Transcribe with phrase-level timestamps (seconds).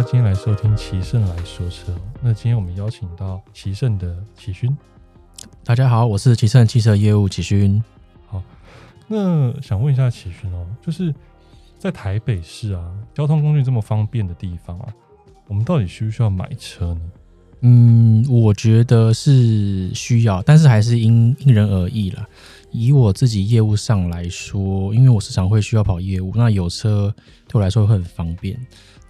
[0.00, 1.94] 家今天来收听奇胜来说车。
[2.22, 4.74] 那今天我们邀请到奇胜的启勋。
[5.62, 7.82] 大家好，我是奇胜汽车业务启勋。
[8.26, 8.42] 好，
[9.06, 11.14] 那想问一下启勋哦，就是
[11.78, 14.88] 在台北市啊，交通工具这么方便的地方啊，
[15.46, 17.00] 我们到底需不需要买车呢？
[17.60, 22.26] 嗯，我觉得是需要，但是还是因因人而异啦。
[22.70, 27.14] 以我自己业务上来说，因为我时常会需要跑业务，那有车
[27.48, 28.58] 对我来说会很方便。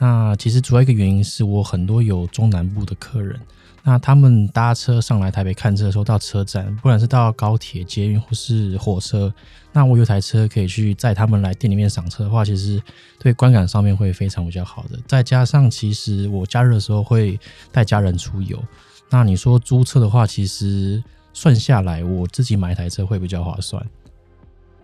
[0.03, 3.39] 那其实主要一个原因是我很多有中南部的客人，
[3.83, 9.31] 那他们搭车上来台北看车的时候，到车站，不管是到高铁、捷运或是火车，
[9.73, 12.83] 那我有台车可以去载他们来店里面赏车的话，其实
[13.19, 14.99] 对观感上面会非常比较好的。
[15.07, 17.39] 再加上其实我假日的时候会
[17.71, 18.59] 带家人出游，
[19.11, 21.05] 那你说租车的话，其实
[21.35, 23.87] 算下来我自己买一台车会比较划算。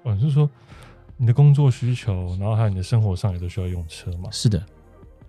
[0.03, 0.49] 我是说
[1.17, 4.29] 你的工作需求，然后还有你的生活上也都需要用车嘛？
[4.31, 4.63] 是的。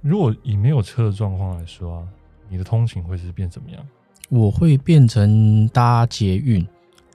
[0.08, 2.08] 如果以没有车的状况来说啊，
[2.48, 3.86] 你的通勤会是变怎么样？
[4.30, 6.66] 我会变成搭捷运，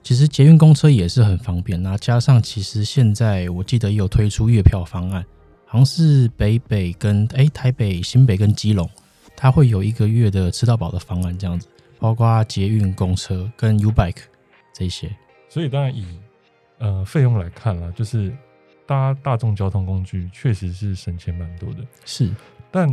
[0.03, 1.81] 其实捷运公车也是很方便。
[1.81, 5.25] 那加上其实现在我记得有推出月票方案，
[5.65, 8.87] 好像是北北跟哎台北新北跟基隆，
[9.35, 14.21] 它会有一个月的吃到饱的方案这样子，包括捷运公车跟 U Bike
[14.71, 15.11] 这些。
[15.49, 16.05] 所以当然以
[16.77, 18.31] 呃费用来看啦，就是
[18.85, 21.79] 搭大众交通工具确实是省钱蛮多的。
[22.05, 22.29] 是。
[22.73, 22.89] 但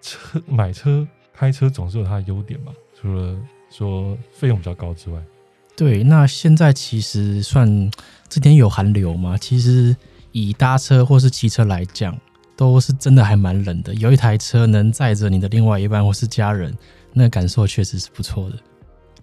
[0.00, 3.36] 车买车开车总是有它的优点嘛，除了
[3.68, 5.20] 说费用比较高之外，
[5.76, 6.04] 对。
[6.04, 7.90] 那现在其实算
[8.28, 9.96] 这天有寒流嘛，其实
[10.30, 12.16] 以搭车或是骑车来讲，
[12.54, 13.92] 都是真的还蛮冷的。
[13.96, 16.72] 有一台车能载着你的另外一半或是家人，
[17.12, 18.56] 那感受确实是不错的。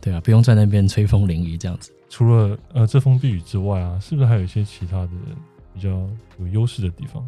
[0.02, 1.94] 对啊，不用在那边吹风淋雨这样子。
[2.10, 5.10] 除了呃遮风避雨之外啊，是不是还有一些其他的
[5.74, 5.90] 比较
[6.38, 7.26] 有优势的地方？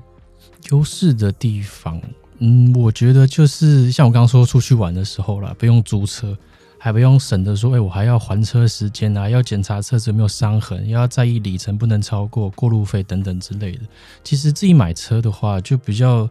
[0.72, 2.02] 优势的地方。
[2.40, 6.38] 嗯，我觉得就是像我刚刚说出去玩的时候啦，不用租车，
[6.78, 13.80] 还不用省得说，哎，我还要还车时间啊，要检查车子有没有伤痕，要在意里程不能超过过路费等等之类的。
[14.22, 16.30] 其实自己买车的话，就比较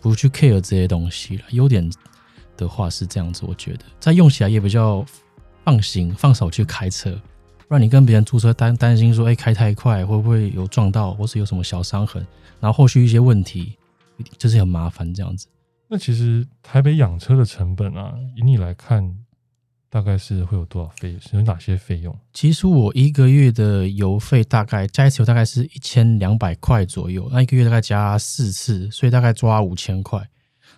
[0.00, 1.42] 不去 care 这些东西了。
[1.50, 1.90] 优点
[2.56, 5.04] 的话是这样子，我觉得在用起来也比较
[5.64, 7.10] 放心，放手去开车，
[7.66, 12.24] 不然你跟别人租车担担心说，哎，开太快会不会有撞到，或是有什么小伤痕，
[12.60, 13.72] 然后后续一些问题。
[14.38, 15.46] 就是很麻烦这样子。
[15.88, 19.14] 那其实台北养车的成本啊，以你来看，
[19.90, 21.18] 大概是会有多少费？
[21.32, 22.18] 有哪些费用？
[22.32, 30.26] 其实我一个月的油费大概加一次油大概是一千两百块左右，那一个月大概加四次，所以大概抓五千块。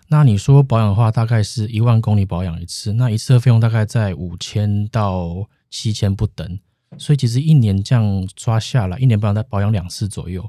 [0.08, 6.58] 那你说保养的话，大概是一万公里保养一次，那一次的费用大概在五千到七千不等。
[6.98, 10.44] 所以其实一年这样抓下来，一年保养再保养两次左右。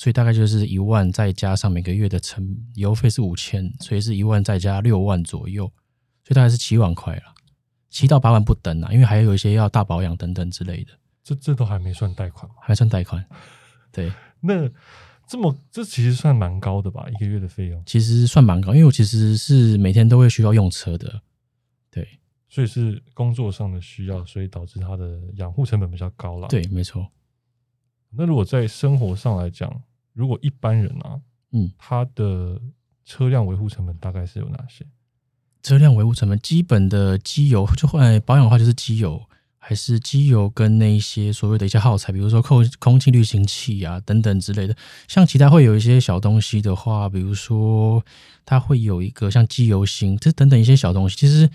[0.00, 5.66] 所以大概就是一万，再加上每个月的成油费是五千，所以是一万再加六万左右，
[6.24, 7.22] 所以大概是七万块了，
[7.90, 10.92] 七到八万不等啊，因为还有一些要大保养等等之类的。
[11.22, 13.22] 这这都还没算贷款还算贷款。
[13.92, 14.66] 对，那
[15.26, 17.06] 这么这其实算蛮高的吧？
[17.10, 21.20] 一个月的费用其实算蛮高，因为我其实是每天都会需要用车的，
[21.90, 22.08] 对，
[22.48, 26.48] 所以是工作上的需要，所以导致它的养护成本比较高了。
[26.48, 27.06] 对，没错。
[28.12, 29.70] 那如果在生活上来讲，
[30.12, 31.20] 如果一般人啊，
[31.52, 32.60] 嗯，他的
[33.04, 34.84] 车辆维护成本大概是有哪些？
[35.62, 39.22] 车辆维护成本，基本的机油就会保养的话，就是机油，
[39.58, 44.74] 还是机油跟那一些所谓的一些耗材，比如说空空气滤清器啊等等之类的。
[45.06, 48.02] 像其他会有一些小东西的话，比如说
[48.46, 51.50] 它会有一个像机油芯，这等等一些小东西，其实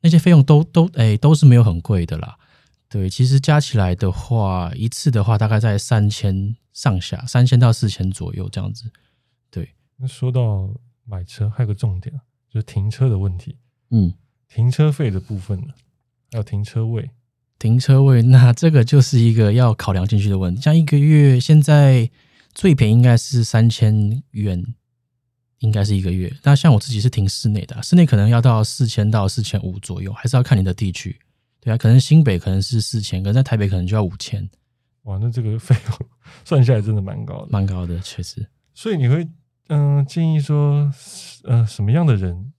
[0.00, 2.38] 那些费用都都哎都是没有很贵的啦。
[2.92, 8.90] 对，其实加起来的话，一次的话大概在三千上下，三千到四千左右这样子。
[9.50, 10.68] 对，那说到
[11.06, 12.14] 买车，还有个重点
[12.50, 13.56] 就是停车的问题。
[13.88, 14.12] 嗯，
[14.46, 15.68] 停车费的部分呢，
[16.32, 17.08] 还有停车位。
[17.58, 20.60] 停车位， 那这个就是一个要考量进去的问题。
[20.60, 22.10] 像一个月现在
[22.52, 24.62] 最便宜应该是三千元，
[25.60, 26.30] 应该是一个月。
[26.42, 31.18] 那像我自己是停室内的，室内可能要到四千到四千五左右，还是要看你的地区。
[31.64, 34.46] 对啊，可能新北可能是四千，可能在台北可能就要五千。
[35.04, 36.08] 哇，那这个费用
[36.44, 38.44] 算下来真的蛮高的，蛮高的，确实。
[38.74, 39.26] 所以你会
[39.68, 40.92] 嗯建议说，
[41.44, 42.52] 呃，什么样的人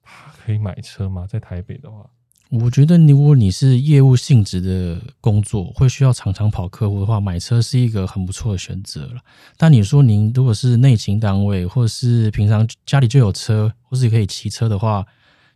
[0.46, 1.28] 可以买车吗？
[1.28, 2.10] 在台北的话，
[2.50, 9.22] 我觉得如果你是业务性质的工作，会需要常常跑客户的话，买车是一个很不错的选择了。
[9.58, 15.06] 但你说您如果是内勤单位，或者是平常家里就有车，或是可以骑车的话，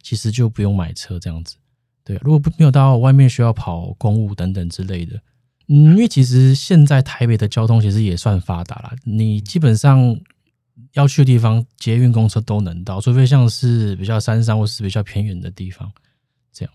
[0.01, 1.55] 其实就不用买车这样子。
[2.07, 5.21] 对，如果不没有到外面需要跑公务等等之类的，
[5.68, 10.18] 嗯，因为其实现在台北的交通其实也算发达了，你基本上
[10.94, 15.92] 要去的地方，捷运、公车都能到，除非像是比较山上或是比较偏远的地方
[16.54, 16.74] 这样。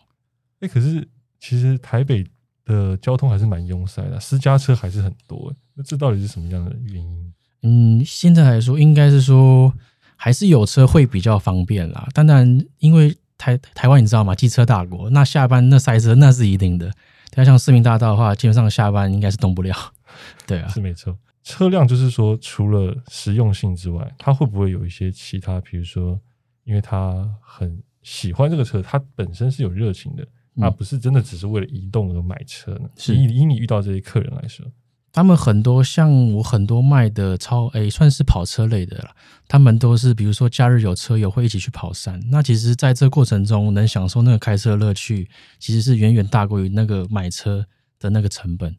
[0.61, 1.09] 哎、可是
[1.41, 2.23] 其实台北
[2.67, 5.57] 的交通还是蛮拥塞的，私家车还是很多欸。
[5.75, 7.33] 那这到底是什么样的原因？
[7.63, 9.73] 嗯，现在来说，应该是说
[10.17, 12.07] 还是有车会比较方便啦。
[12.13, 14.35] 当然，因为台台湾你知道吗？
[14.37, 16.89] 机车大国，那下班那塞车那是一定的。
[17.33, 19.75] 对啊，像市民大道的话，基本上下班应该是动不了。
[20.47, 21.19] 对啊，是没错。
[21.43, 25.61] 车辆就是说，除了实用性之外，它会不会有一些其他？
[25.61, 26.21] 比如说，
[26.63, 30.23] 因为他很喜欢这个车，他本身是有热情的，
[30.55, 32.89] 嗯而不是真的只是为了移动而买车呢？
[32.97, 34.65] 是以以你遇到这些客人来说，
[35.13, 39.15] 他们很多像我很多卖的超诶、算是跑车类的啦，
[39.47, 42.19] 他们都是比如说假日有车友会一起去跑山。
[42.31, 45.29] 那其实在这过程中能享受那个开车的乐趣，
[45.59, 47.67] 其实是远远大过于那个买车
[47.99, 48.75] 的那个成本。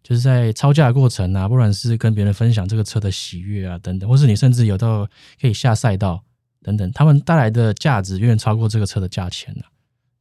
[0.00, 5.06] 就是在超价的过程啊，不管是跟别人分享这个车的喜悦啊等等，或是你甚至有到
[5.40, 6.22] 可以下赛道
[6.62, 9.68] 等等，他们带来的价值远远超过这个车的价钱啊。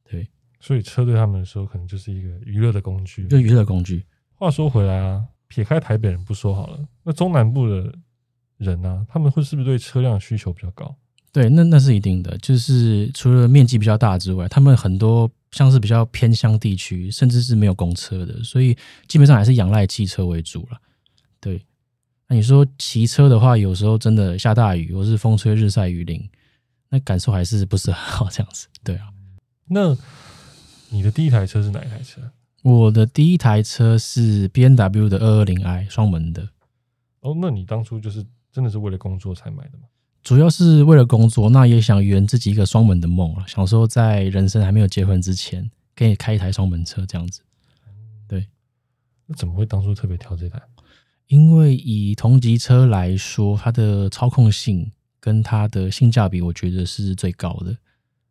[0.09, 0.27] 对，
[0.59, 3.27] 所以车对他们来说，可能就是一个娱乐的工具。
[3.27, 4.05] 就娱乐工具。
[4.33, 7.93] 话说回来啊，撇开台北人不说好了，那中南部的
[8.57, 10.95] 人啊，他们会是不是对车辆需求比较高？
[11.31, 12.35] 对，那那是一定的。
[12.39, 18.75] 就是除了面积比较大之外，他们很多像是比较偏乡地区，甚至是没有公车的，所以
[19.07, 20.81] 基本上还是仰赖汽车为主了。
[21.39, 21.63] 对，
[22.27, 26.27] 那你说骑车的话，有时候真的下大雨，或是风吹日晒雨淋，
[26.89, 28.67] 那感受还是不是很好这样子。
[28.83, 29.09] 对啊，
[29.67, 29.95] 那
[30.89, 32.21] 你的第一台车是哪一台车？
[32.63, 36.49] 我的第一台车是 B N W 的二二零 i 双门的，
[37.21, 39.85] 哦，那你当初就是真的是为了工作才买的吗？
[40.23, 43.45] 主要是为了工作，那也想圆自己一个双门的梦了。
[43.47, 47.41] 想说在人生还没有结婚之前，可以开一台双门车这样子。
[48.27, 48.45] 对
[49.25, 50.61] 那怎么会当初特别挑这台？
[51.27, 57.77] 因为以同级车来说，它的操控性跟它的性价比，我觉得是最高的。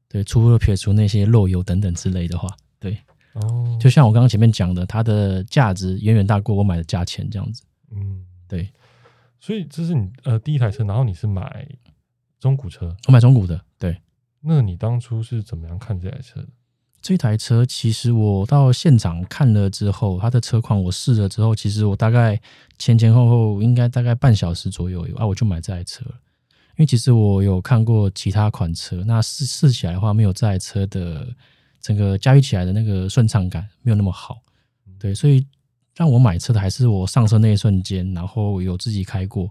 [0.09, 2.99] 对，除了撇除那些漏油等等之类的话，对，
[3.37, 7.63] 哦，就像我刚刚前面讲的，它的价值远远大过我买的价钱这样子。
[7.91, 8.71] 嗯，对
[9.39, 11.69] 所以这是你呃第一台车，然后你是买
[12.41, 13.97] 中古车，我买中古的，对。
[14.41, 16.49] 那你当初是怎么样看这台车的？
[17.03, 22.41] 这台车其实我到现场看了之后，它的车况我试了之后，其实我大概
[22.79, 26.15] 前前后后应该大概半小时左右有啊，我就买这台车了。
[26.77, 31.27] 因为其实我有看过其他款车，那试试起来的话，没有这台车的
[31.87, 34.39] 整个驾驭起来的那个顺畅感没有那么好。
[34.99, 35.47] 对，所以
[35.95, 39.49] 让我买车的还是我上车那一瞬间，然后有自己开过，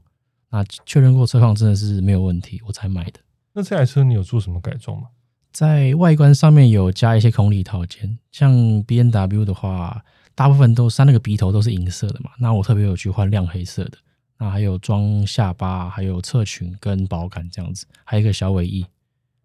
[0.49, 3.21] 那确认过车况真的是没有问题，我才买的。
[3.53, 5.07] 那这台车你有做什么改装吗？
[5.53, 8.51] 在外观上面有加一些空力套件，像
[8.83, 10.03] B N W 的话，
[10.33, 13.97] 大部分都是它那个鼻头都是银色的嘛，那我特别有去换亮黑色的，
[14.37, 18.85] 那还有装下巴，还有侧裙跟保杆这样子，还有一个小尾翼，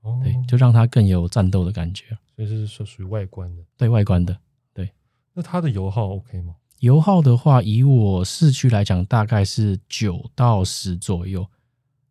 [0.01, 2.07] 哦，对，就让它更有战斗的感觉。
[2.47, 3.63] 所以是属属于外观的。
[3.77, 4.37] 对外观的
[4.73, 4.91] 对
[5.35, 6.55] 那它的油耗 OK 吗？
[6.79, 11.47] 油耗的话，以我市区来讲，大概是九到十左右。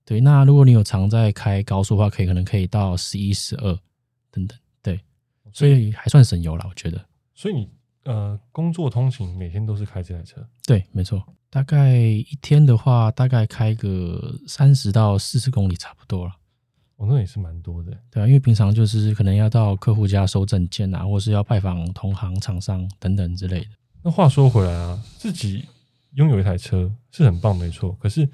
[0.06, 3.80] 对，那如果你有常在开高速的话，可以可能可以到十一、十二
[4.30, 4.56] 等等。
[4.84, 5.00] 对，
[5.52, 7.04] 所以还算省油啦，我觉得。
[7.34, 7.70] 所以你
[8.04, 16.34] 呃工作通勤每天都是开这台车，对，没错，大概一天的话，大概开个三十到四十公里差不多了。
[17.00, 17.98] 哦，那也是蛮多的。
[18.12, 23.68] 对啊，因为平常就是可能要到客户家收证件啊，或是要拜访同行厂商等等之类的。
[24.04, 25.64] 那话说回来啊，自己
[26.16, 27.94] 拥有一台车是很棒，没错。
[28.02, 28.30] 可是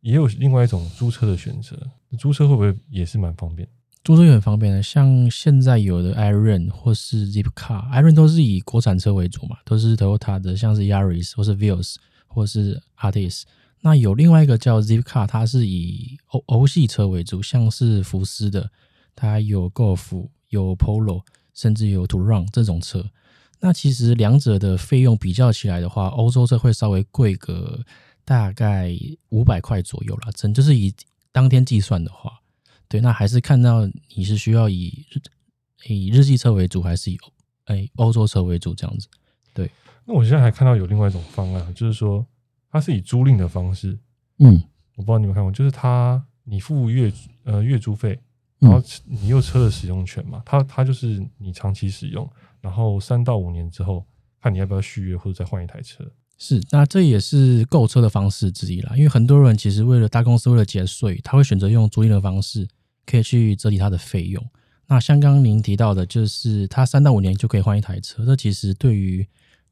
[0.00, 1.78] 也有另外一种租车的选择，
[2.18, 3.68] 租车会不会也是蛮方便？
[4.02, 11.96] 租车也很方便的，像现在有的 Iron 或是 Zipcar，Iron 都是以国产车为主嘛，都是 Toyota 的，像是 Yaris 或是 Vios
[12.26, 13.42] 或是 Artis。
[13.84, 18.70] 那有另外一个叫 Zipcar，它是以欧欧系车为主，像是福斯的，
[19.14, 21.22] 它有 Golf、有 Polo，
[21.52, 23.04] 甚至有 Touran 这种车。
[23.60, 27.84] 那其实两者的费用比较起来的话，欧洲车会稍微贵个
[28.24, 28.96] 大概
[29.30, 30.94] 五百块左右啦，真就是以
[31.30, 32.40] 当天计算的话。
[32.88, 35.20] 对，那还是看到你是需要以日
[35.88, 37.32] 以日系车为主，还是以欧
[37.64, 39.08] 哎欧洲车为主这样子。
[39.54, 39.70] 对
[40.04, 42.24] 那我现在还看到有另外一种方案，就是说
[42.72, 43.96] 它是以租赁的方式，
[44.38, 44.60] 嗯
[44.96, 47.12] 我不知道你有没有看过，就是它你付月
[47.44, 48.18] 呃月租费，
[48.58, 52.28] 然后嗯你有车的使用权嘛，它它就是你长期使用，
[52.60, 54.04] 然后三到五年之后
[54.40, 56.04] 看你要不要续约或者再换一台车。
[56.38, 58.96] 是，那这也是购车的方式之一啦。
[58.96, 62.66] 因为很多人其实为了大公司为了节税，他会选择用租赁的方式，
[63.06, 64.44] 可以去折抵他的费用。
[64.88, 69.24] 那像刚刚您提到的，就是他三到五年就可以换一台车，这其实对于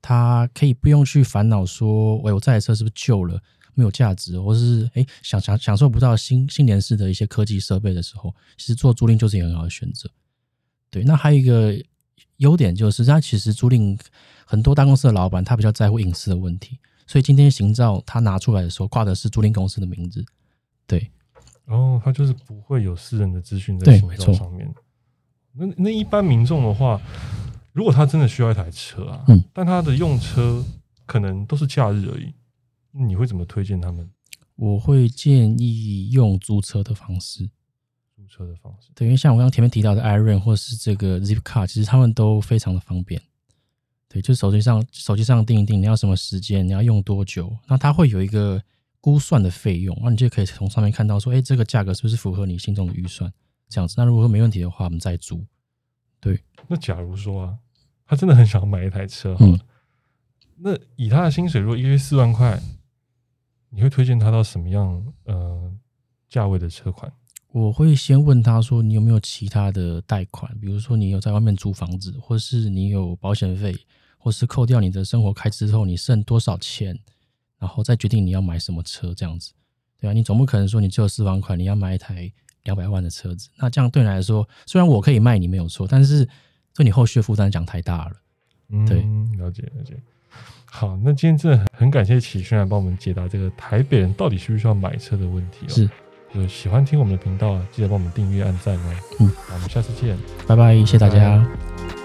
[0.02, 3.38] 他可以不用去烦恼说，喂，我这台车是不是旧了，
[3.74, 10.10] 没有价值，或是诶享享享受不到新新联式的一些科技设备的时候，其实做租赁就是一个很好的选择。
[10.88, 11.74] 对，那还有一个
[12.38, 13.98] 优点就是，它其实租赁
[14.46, 20.24] 很多大公司的老板他比较在乎隐私的问题，所以今天行照他拿出来的时候挂的是租赁公司的名字。
[20.86, 21.10] 对，
[21.66, 24.74] 然后他就是不会有私人的资讯在行照上面。
[25.52, 27.00] 那那一般民众的话。
[27.72, 30.64] 如果他真的需要一台车啊，嗯，但他的用车
[31.06, 32.32] 可能都是假日而已，
[32.92, 34.10] 你会怎么推荐他们？
[34.56, 37.48] 我会建议用租车的方式，
[38.14, 38.90] 租车的方式。
[38.94, 43.22] 对，因为像我刚刚前面提到的 Iron 或是这个 Zipcar，其实他们都非常的方便。
[44.08, 48.60] 对，就手机上手机上定一定你要什么时间，你要用多久，那它会有一个
[49.00, 53.32] 估算的费用，那你就可以从上面看到说，哎，这个价格是不是符合你心中的预算？
[53.68, 55.46] 这样子，那如果说没问题的话，我们再租。
[56.20, 57.58] 对，那假如说啊，
[58.06, 59.58] 他真的很想买一台车，嗯，
[60.56, 62.60] 那以他的薪水，如果一个月四万块，
[63.70, 65.72] 你会推荐他到什么样呃
[66.28, 67.10] 价位的车款？
[67.52, 70.54] 我会先问他说，你有没有其他的贷款？
[70.60, 73.74] 比如说你有在外面租房子，或是你有保险费，
[74.18, 76.96] 或是扣掉你的生活开支之后，你剩多少钱，
[77.58, 79.52] 然后再决定你要买什么车这样子。
[79.98, 82.30] 对啊，你总不可能说你只有四万块，你要买一台。
[82.64, 86.28] 两百万的车子，那这样对你来说，虽然我可以卖你没有错，但是
[86.74, 88.12] 对你后续的负担讲太大了。
[88.86, 89.00] 对，
[89.38, 89.94] 了解了解。
[90.64, 95.66] 好，那今天真的很感谢启轩来帮我们解答这个台北人到底需不需要买车的问题。
[95.66, 95.90] 哦是，
[96.32, 98.96] 就喜欢听我们的频道啊，记得帮我们订阅、按赞哦。
[99.18, 101.99] 嗯，好，我们下次见，拜拜，谢谢大家。